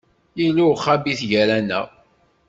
[0.41, 1.85] Yella uxabit gar-aneɣ.